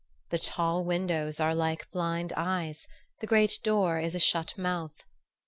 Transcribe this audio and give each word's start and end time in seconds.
The 0.29 0.39
tall 0.39 0.83
windows 0.83 1.39
are 1.39 1.53
like 1.53 1.91
blind 1.91 2.33
eyes, 2.35 2.87
the 3.19 3.27
great 3.27 3.59
door 3.61 3.99
is 3.99 4.15
a 4.15 4.19
shut 4.19 4.57
mouth. 4.57 4.97